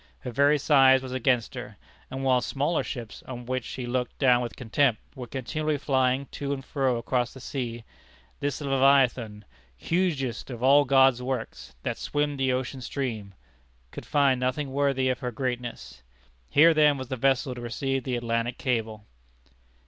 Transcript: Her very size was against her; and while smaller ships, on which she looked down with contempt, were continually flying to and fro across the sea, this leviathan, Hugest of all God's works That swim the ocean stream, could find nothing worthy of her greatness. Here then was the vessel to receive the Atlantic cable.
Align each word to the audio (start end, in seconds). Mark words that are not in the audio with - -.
Her 0.21 0.31
very 0.31 0.57
size 0.57 1.03
was 1.03 1.11
against 1.11 1.53
her; 1.53 1.77
and 2.09 2.23
while 2.23 2.41
smaller 2.41 2.81
ships, 2.83 3.21
on 3.27 3.45
which 3.45 3.63
she 3.63 3.85
looked 3.85 4.17
down 4.17 4.41
with 4.41 4.55
contempt, 4.55 4.99
were 5.15 5.27
continually 5.27 5.77
flying 5.77 6.25
to 6.31 6.53
and 6.53 6.65
fro 6.65 6.97
across 6.97 7.35
the 7.35 7.39
sea, 7.39 7.83
this 8.39 8.61
leviathan, 8.61 9.45
Hugest 9.77 10.49
of 10.49 10.63
all 10.63 10.85
God's 10.85 11.21
works 11.21 11.75
That 11.83 11.99
swim 11.99 12.35
the 12.37 12.51
ocean 12.51 12.81
stream, 12.81 13.35
could 13.91 14.07
find 14.07 14.39
nothing 14.39 14.71
worthy 14.71 15.07
of 15.09 15.19
her 15.19 15.29
greatness. 15.31 16.01
Here 16.49 16.73
then 16.73 16.97
was 16.97 17.09
the 17.09 17.15
vessel 17.15 17.53
to 17.53 17.61
receive 17.61 18.03
the 18.03 18.15
Atlantic 18.15 18.57
cable. 18.57 19.05